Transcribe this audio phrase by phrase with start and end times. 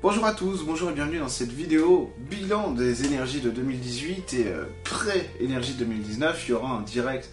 [0.00, 4.46] Bonjour à tous, bonjour et bienvenue dans cette vidéo bilan des énergies de 2018 et
[4.46, 6.44] euh, pré-énergie 2019.
[6.46, 7.28] Il y aura un direct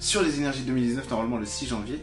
[0.00, 2.00] sur les énergies 2019 normalement le 6 janvier.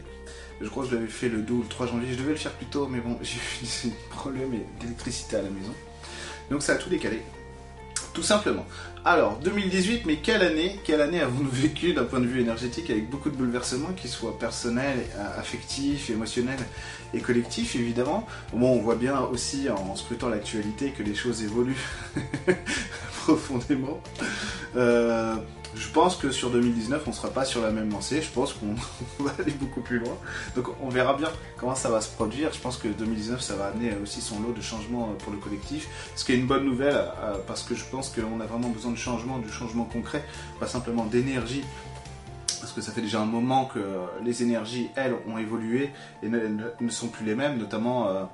[0.60, 2.36] Je crois que je l'avais fait le 2 ou le 3 janvier, je devais le
[2.36, 5.74] faire plus tôt mais bon j'ai eu des problèmes d'électricité à la maison.
[6.52, 7.20] Donc ça a tout décalé.
[8.16, 8.64] Tout simplement.
[9.04, 13.10] Alors, 2018, mais quelle année Quelle année avons-nous vécu d'un point de vue énergétique avec
[13.10, 15.00] beaucoup de bouleversements, qu'ils soient personnels,
[15.36, 16.58] affectifs, émotionnels
[17.12, 18.26] et collectifs, évidemment?
[18.54, 21.76] Bon, on voit bien aussi en scrutant l'actualité que les choses évoluent
[23.24, 24.00] profondément.
[24.76, 25.34] Euh,
[25.76, 28.22] je pense que sur 2019, on ne sera pas sur la même lancée.
[28.22, 28.74] Je pense qu'on
[29.24, 30.16] va aller beaucoup plus loin.
[30.54, 32.52] Donc on verra bien comment ça va se produire.
[32.52, 35.88] Je pense que 2019, ça va amener aussi son lot de changements pour le collectif.
[36.16, 38.90] Ce qui est une bonne nouvelle euh, parce que je pense qu'on a vraiment besoin
[38.90, 40.24] de changement, du changement concret,
[40.58, 41.62] pas simplement d'énergie
[42.60, 43.78] parce que ça fait déjà un moment que
[44.24, 45.90] les énergies, elles, ont évolué
[46.22, 48.24] et ne, sont plus les mêmes, notamment euh,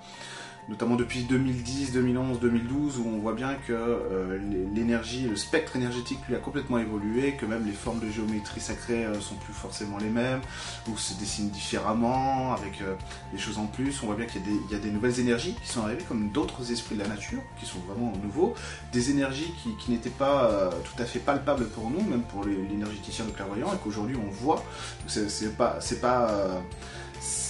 [0.69, 4.39] notamment depuis 2010, 2011, 2012, où on voit bien que euh,
[4.75, 9.05] l'énergie, le spectre énergétique lui a complètement évolué, que même les formes de géométrie sacrée
[9.05, 10.41] euh, sont plus forcément les mêmes,
[10.89, 12.95] ou se dessinent différemment, avec euh,
[13.33, 14.03] des choses en plus.
[14.03, 16.95] On voit bien qu'il y, a des nouvelles énergies qui sont arrivées, comme d'autres esprits
[16.95, 18.55] de la nature, qui sont vraiment nouveaux,
[18.93, 23.31] des énergies qui, n'étaient pas tout à fait palpables pour nous, même pour l'énergéticien de
[23.31, 24.65] clairvoyant, et qu'aujourd'hui on voit.
[25.07, 25.79] C'est pas,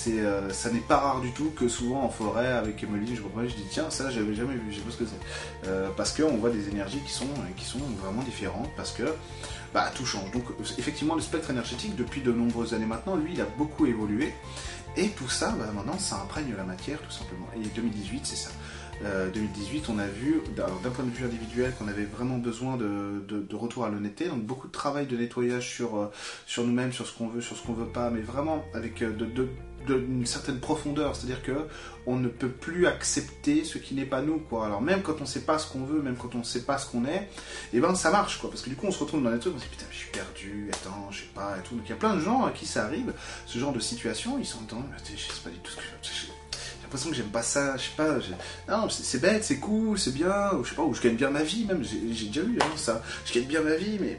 [0.09, 3.43] euh, ça n'est pas rare du tout que souvent en forêt avec Emeline, je reprends,
[3.43, 5.69] je dis tiens ça j'avais jamais vu, je sais pas ce que c'est.
[5.69, 9.05] Euh, parce qu'on voit des énergies qui sont, qui sont vraiment différentes, parce que
[9.73, 10.31] bah, tout change.
[10.33, 10.45] Donc
[10.79, 14.33] effectivement le spectre énergétique depuis de nombreuses années maintenant, lui il a beaucoup évolué.
[14.97, 17.47] Et tout ça, bah, maintenant, ça imprègne la matière, tout simplement.
[17.57, 18.51] Et 2018, c'est ça.
[19.35, 23.55] 2018, euh, on a vu, d'un point de vue individuel, qu'on avait vraiment besoin de,
[23.55, 24.29] retour à l'honnêteté.
[24.29, 26.11] Donc beaucoup de travail de nettoyage sur,
[26.47, 29.25] sur nous-mêmes, sur ce qu'on veut, sur ce qu'on veut pas, mais vraiment avec de,
[29.27, 29.49] de
[29.87, 31.67] d'une certaine profondeur, c'est-à-dire que
[32.07, 34.67] on ne peut plus accepter ce qui n'est pas nous, quoi.
[34.67, 36.79] Alors même quand on sait pas ce qu'on veut, même quand on ne sait pas
[36.79, 37.29] ce qu'on est, et
[37.75, 38.51] eh ben ça marche, quoi.
[38.51, 39.97] Parce que du coup on se retrouve dans des trucs, on se dit putain je
[39.97, 41.77] suis perdu, attends, je sais pas, et tout.
[41.77, 43.13] Donc il y a plein de gens à qui ça arrive,
[43.47, 46.42] ce genre de situation, ils s'entendent, je sais pas du tout ce que j'ai
[46.93, 48.19] l'impression que j'aime pas ça, je sais pas,
[48.69, 51.43] non, c'est bête, c'est cool, c'est bien, je sais pas, ou je gagne bien ma
[51.43, 54.19] vie, même, j'ai déjà eu hein, ça, je gagne bien ma vie, mais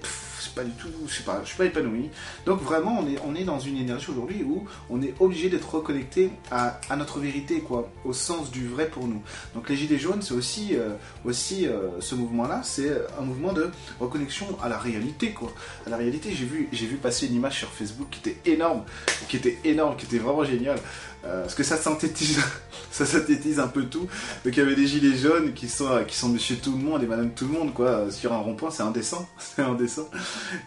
[0.52, 2.10] pas du tout, je sais pas, suis pas épanoui.
[2.46, 6.80] Donc vraiment, on est, dans une énergie aujourd'hui où on est obligé d'être reconnecté à,
[6.96, 9.22] notre vérité, quoi, au sens du vrai pour nous.
[9.56, 10.90] Donc les Gilets jaunes, c'est aussi, euh,
[11.26, 15.52] euh, ce mouvement-là, c'est un mouvement de reconnexion à la réalité, quoi.
[15.86, 18.84] À la réalité, j'ai vu, passer une image sur Facebook qui était énorme,
[19.28, 20.80] qui était énorme, qui était vraiment géniale.
[21.26, 22.42] Euh, parce que ça synthétise,
[22.92, 24.08] ça synthétise un peu tout.
[24.44, 27.06] Donc il y avait des gilets jaunes qui sont, qui Monsieur Tout le Monde et
[27.06, 30.10] Madame Tout le Monde quoi sur un rond-point, c'est indécent, c'est indécent.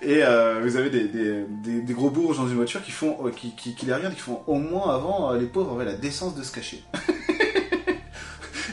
[0.02, 3.52] Et euh, vous avez des, des, gros bourges dans une voiture qui font, euh, qui,
[3.52, 6.42] qui, qui les regardent, qui font au moins avant les pauvres avaient la décence de
[6.42, 6.82] se cacher.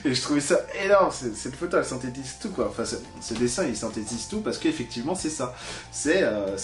[0.05, 1.11] Et je trouvais ça énorme.
[1.11, 2.67] Cette photo, elle synthétise tout, quoi.
[2.67, 5.55] Enfin, ce, dessin, il synthétise tout parce qu'effectivement, c'est ça.
[5.91, 6.57] C'est, euh,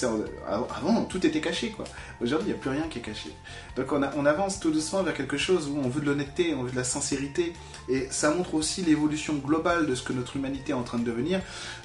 [0.45, 1.85] avant, tout était caché, quoi.
[2.21, 3.33] Aujourd'hui, il n'y a plus rien qui est caché.
[3.77, 6.63] Donc, on, on, avance tout doucement vers quelque chose où on veut de l'honnêteté, on
[6.63, 7.53] veut de la sincérité.
[7.87, 11.05] Et ça montre aussi l'évolution globale de ce que notre humanité est en train de
[11.05, 11.39] devenir.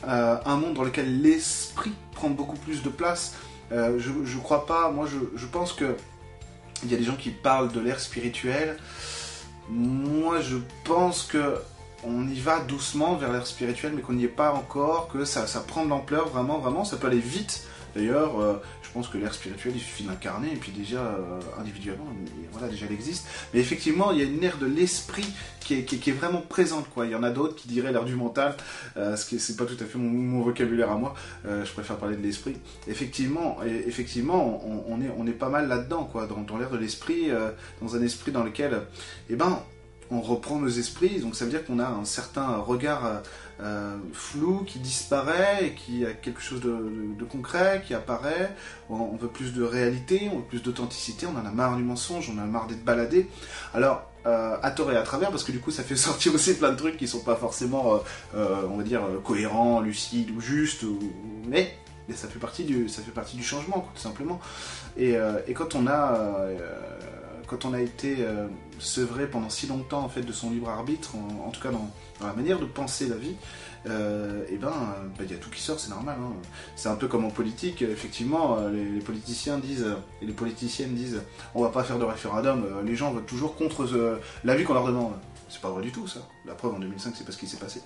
[0.09, 3.34] Euh, un monde dans lequel l'esprit prend beaucoup plus de place.
[3.70, 5.97] Euh, je, je crois pas, moi, je, je pense que
[6.82, 8.76] il y a des gens qui parlent de l'ère spirituelle.
[9.69, 11.56] Moi, je pense que
[12.06, 15.47] on y va doucement vers l'ère spirituelle, mais qu'on n'y est pas encore, que ça,
[15.47, 17.66] ça prend de l'ampleur, vraiment, vraiment, ça peut aller vite.
[17.94, 22.06] D'ailleurs, euh, je pense que l'ère spirituelle, il suffit d'incarner, et puis déjà, euh, individuellement,
[22.53, 23.27] voilà, déjà elle existe.
[23.53, 25.27] Mais effectivement, il y a une ère de l'esprit
[25.60, 27.06] qui est, vraiment présente, quoi.
[27.06, 28.55] Il y en a d'autres qui diraient l'ère du mental,
[28.97, 31.15] euh, ce qui c'est pas tout à fait mon, vocabulaire à moi.
[31.44, 32.56] je préfère parler de l'esprit.
[32.87, 37.28] Effectivement, effectivement, on, est, on est pas mal là-dedans, quoi, dans, dans l'ère de l'esprit,
[37.81, 38.82] dans un esprit dans lequel,
[39.31, 39.62] eh ben,
[40.10, 43.19] on reprend nos esprits, donc ça veut dire qu'on a un certain regard euh,
[43.60, 48.54] euh, flou qui disparaît et qui a quelque chose de, concret qui apparaît.
[48.91, 52.31] On, veut plus de réalité, on veut plus d'authenticité, on en a marre du mensonge,
[52.34, 53.28] on en a marre d'être baladé.
[53.73, 56.55] Alors, euh, à tort et à travers, parce que du coup ça fait sortir aussi
[56.55, 58.00] plein de trucs qui sont pas forcément,
[58.34, 60.84] on va dire, cohérents, lucides ou justes,
[61.49, 61.76] mais,
[62.14, 64.38] ça fait partie du, ça fait partie du changement, tout simplement.
[64.99, 66.46] Et, et quand on a
[67.46, 68.17] quand on a été
[68.79, 71.91] sevré pendant si longtemps en fait de son libre arbitre, en, tout cas dans,
[72.21, 73.35] la manière de penser la vie,
[73.86, 74.72] euh, et eh ben
[75.19, 76.16] bah, il y a tout qui sort, c'est normal.
[76.20, 76.32] Hein.
[76.76, 79.86] C'est un peu comme en politique, effectivement, euh, les, politiciens disent
[80.22, 81.20] et les politiciennes disent
[81.54, 83.86] on va pas faire de référendum, les gens votent toujours contre
[84.44, 85.12] la vie qu'on leur demande.
[85.54, 86.20] C'est pas vrai du tout ça.
[86.46, 87.81] La preuve en 2005, c'est pas ce qui s'est passé.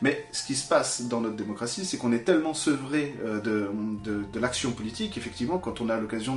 [0.00, 3.70] Mais ce qui se passe dans notre démocratie, c'est qu'on est tellement sevré euh, de,
[4.04, 6.36] de, l'action politique, effectivement, quand on a l'occasion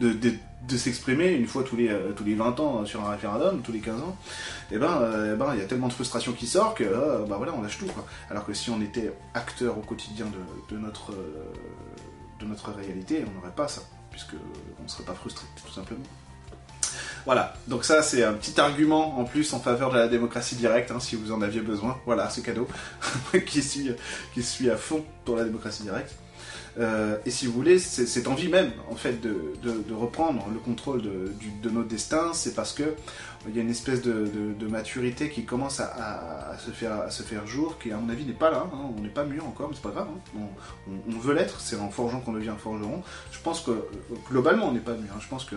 [0.00, 3.62] de, de, s'exprimer une fois tous les, euh, tous les 20 ans sur un référendum
[3.62, 4.16] tous les 15 ans,
[4.70, 6.84] et eh ben, euh, eh ben, il y a tellement de frustration qui sort que,
[6.84, 8.06] euh, bah voilà, on lâche tout, quoi.
[8.30, 10.26] Alors que si on était acteur au quotidien
[10.70, 11.12] de, notre,
[12.40, 14.34] de notre réalité, on n'aurait pas ça, puisque
[14.80, 16.04] on ne serait pas frustré, tout simplement.
[17.24, 20.90] Voilà, donc ça c'est un petit argument en plus en faveur de la démocratie directe,
[20.90, 21.98] hein, si vous en aviez besoin.
[22.04, 22.66] Voilà, ce cadeau
[23.46, 23.92] qui, suit,
[24.34, 26.14] qui suit à fond pour la démocratie directe.
[26.78, 31.32] Euh, et si vous voulez, cette envie même, en fait, de, reprendre le contrôle de,
[31.62, 32.94] de notre destin, c'est parce que
[33.48, 37.46] il y a une espèce de, maturité qui commence à, se faire, à se faire
[37.46, 38.78] jour, qui à mon avis n'est pas là, hein.
[38.96, 40.40] on n'est pas mûr encore, mais c'est pas grave, hein.
[40.88, 43.02] on, veut l'être, c'est en forgeant qu'on devient forgeron.
[43.32, 43.86] Je pense que
[44.30, 45.18] globalement on n'est pas mûr, hein.
[45.20, 45.56] je pense qu'on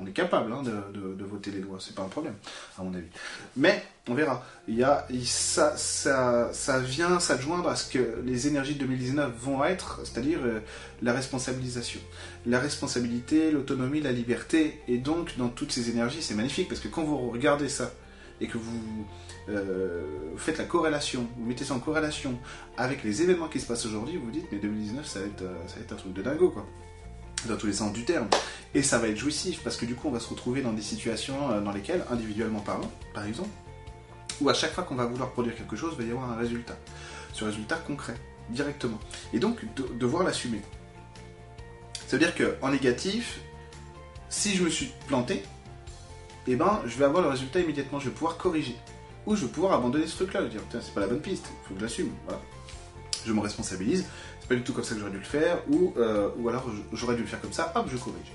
[0.00, 2.34] on est capable de, voter les lois, c'est pas un problème,
[2.78, 3.08] à mon avis.
[3.56, 8.46] Mais on verra, il y a, ça, ça, ça vient s'adjoindre à ce que les
[8.46, 10.60] énergies de 2019 vont être, c'est-à-dire euh,
[11.00, 12.00] la responsabilisation.
[12.44, 16.88] La responsabilité, l'autonomie, la liberté, et donc dans toutes ces énergies, c'est magnifique, parce que
[16.88, 17.92] quand vous regardez ça,
[18.42, 19.06] et que vous
[19.48, 20.02] euh,
[20.36, 22.38] faites la corrélation, vous mettez ça en corrélation
[22.76, 25.42] avec les événements qui se passent aujourd'hui, vous vous dites, mais 2019, ça va être,
[25.42, 26.66] euh, ça va être un truc de dingo, quoi
[27.48, 28.28] dans tous les sens du terme.
[28.74, 30.80] Et ça va être jouissif parce que du coup on va se retrouver dans des
[30.80, 33.50] situations dans lesquelles, individuellement parlant, par exemple,
[34.40, 36.36] où à chaque fois qu'on va vouloir produire quelque chose, il va y avoir un
[36.36, 36.76] résultat.
[37.32, 38.14] Ce résultat concret,
[38.50, 38.98] directement.
[39.32, 39.60] Et donc
[39.98, 40.62] devoir l'assumer.
[42.06, 43.40] Ça veut dire qu'en négatif,
[44.28, 45.42] si je me suis planté,
[46.46, 48.76] eh ben, je vais avoir le résultat immédiatement, je vais pouvoir corriger.
[49.26, 51.20] Ou je vais pouvoir abandonner ce truc-là, je vais dire, putain, c'est pas la bonne
[51.20, 52.10] piste, il faut que j'assume.
[52.26, 52.40] Voilà.
[53.24, 54.04] Je me responsabilise,
[54.40, 56.66] c'est pas du tout comme ça que j'aurais dû le faire, ou, euh, ou alors
[56.92, 58.32] j'aurais dû le faire comme ça, hop, je corrige.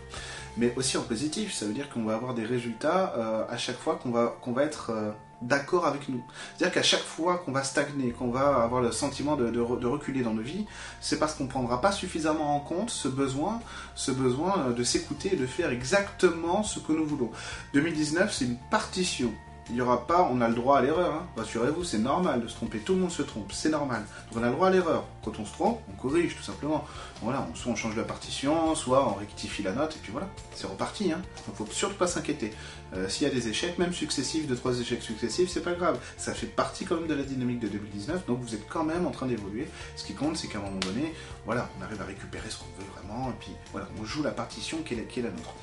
[0.58, 3.78] Mais aussi en positif, ça veut dire qu'on va avoir des résultats euh, à chaque
[3.78, 6.24] fois qu'on va, qu'on va être euh, d'accord avec nous.
[6.56, 10.34] C'est-à-dire qu'à chaque fois qu'on va stagner, qu'on va avoir le sentiment de, reculer dans
[10.34, 10.66] nos vies,
[11.02, 13.60] c'est parce qu'on ne prendra pas suffisamment en compte ce besoin,
[13.96, 17.32] ce besoin euh, de s'écouter et de faire exactement ce que nous voulons.
[17.74, 19.32] 2019, c'est une partition
[19.70, 21.28] il n'y aura pas, on a le droit à l'erreur, hein.
[21.38, 24.04] rassurez-vous, c'est normal de se tromper, tout le monde se trompe, c'est normal.
[24.36, 25.06] On a le droit à l'erreur.
[25.24, 26.86] Quand on se trompe, on corrige tout simplement.
[27.22, 30.66] Voilà, soit on change la partition, soit on rectifie la note, et puis voilà, c'est
[30.66, 31.12] reparti.
[31.12, 31.22] Hein.
[31.46, 32.52] Donc faut surtout pas s'inquiéter.
[32.94, 36.00] Euh, s'il y a des échecs, même successifs, de trois échecs successifs, c'est pas grave.
[36.18, 39.06] Ça fait partie quand même de la dynamique de 2019, donc vous êtes quand même
[39.06, 39.68] en train d'évoluer.
[39.96, 41.14] Ce qui compte, c'est qu'à un moment donné,
[41.46, 44.32] voilà, on arrive à récupérer ce qu'on veut vraiment, et puis voilà, on joue la
[44.32, 45.54] partition qui est la, nôtre.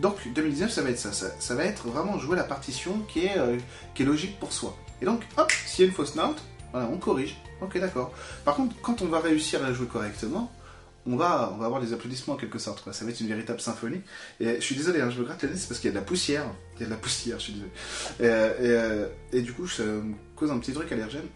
[0.00, 3.38] Donc 2019, ça va être ça, ça, va être vraiment jouer la partition qui est,
[3.38, 3.58] euh,
[3.94, 4.76] qui est logique pour soi.
[5.00, 6.42] Et donc, hop, s'il y a une fausse note,
[6.72, 7.36] voilà, on corrige.
[7.60, 8.12] Ok, d'accord.
[8.44, 10.50] Par contre, quand on va réussir à la jouer correctement,
[11.06, 12.82] on va, on va avoir des applaudissements en quelque sorte.
[12.82, 12.92] Quoi.
[12.92, 14.00] Ça va être une véritable symphonie.
[14.40, 16.00] Et je suis désolé, hein, je me gratte nez, c'est parce qu'il y a de
[16.00, 16.44] la poussière.
[16.76, 17.70] Il y a de la poussière, je suis désolé.
[18.20, 21.26] Et, euh, du coup, ça me cause un petit truc allergène.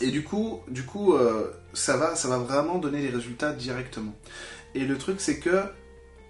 [0.00, 4.14] Et du coup, du coup euh, ça, va, ça va vraiment donner les résultats directement.
[4.74, 5.62] Et le truc, c'est que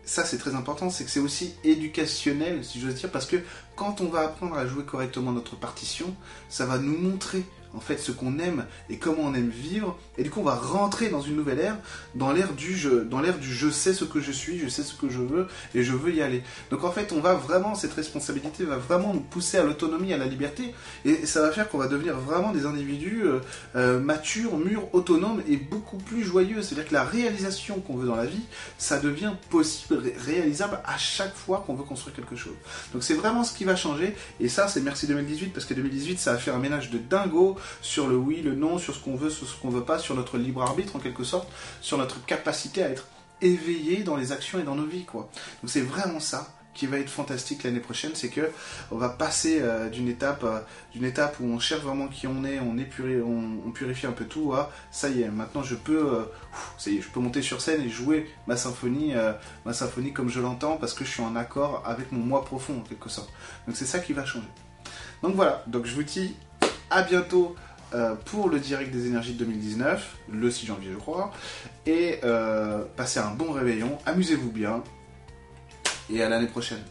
[0.05, 3.37] ça c'est très important, c'est que c'est aussi éducationnel, si j'ose dire, parce que
[3.79, 6.13] quand on va apprendre à jouer correctement notre partition,
[6.49, 7.45] ça va nous montrer
[7.75, 9.97] en fait ce qu'on aime et comment on aime vivre.
[10.17, 11.77] Et du coup on va rentrer dans une nouvelle ère
[12.15, 14.83] dans l'ère du jeu dans l'ère du je sais ce que je suis je sais
[14.83, 16.43] ce que je veux et je veux y aller.
[16.71, 20.19] Donc en fait on va vraiment cette responsabilité va vraiment nous pousser à l'autonomie à
[20.19, 23.41] la liberté et ça va faire qu'on va devenir vraiment des individus euh,
[23.77, 26.63] euh, matures mûrs autonomes et beaucoup plus joyeux.
[26.63, 28.43] C'est à dire que la réalisation qu'on veut dans la vie
[28.79, 32.55] ça devient possible réalisable à chaque fois qu'on veut construire quelque chose.
[32.93, 36.33] Donc c'est vraiment ce qui changer et ça c'est merci 2018 parce que 2018 ça
[36.33, 39.31] a fait un ménage de dingo sur le oui, le non, sur ce qu'on veut,
[39.31, 41.49] sur ce qu'on veut pas, sur notre libre arbitre en quelque sorte,
[41.81, 43.07] sur notre capacité à être
[43.41, 45.31] éveillé dans les actions et dans nos vies quoi.
[45.63, 48.53] Donc c'est vraiment ça qui va être fantastique l'année prochaine, c'est que
[48.93, 50.61] on va passer euh, d'une étape euh,
[50.93, 52.77] d'une étape où on cherche vraiment qui on est, on,
[53.67, 56.23] on, purifie un peu tout à ça y est, maintenant je peux euh,
[56.79, 59.13] ça y est, je peux monter sur scène et jouer ma symphonie
[59.65, 62.79] ma symphonie comme je l'entends parce que je suis en accord avec mon moi profond
[62.79, 63.33] en quelque sorte.
[63.67, 64.49] Donc c'est ça qui va changer.
[65.23, 66.37] Donc voilà, donc je vous dis
[66.91, 67.57] à bientôt
[68.27, 71.33] pour le direct des énergies de 2019, le 6 janvier je crois.
[71.87, 72.21] Et
[72.97, 74.83] passez un bon réveillon, amusez-vous bien.
[76.11, 76.83] Et à l'année prochaine.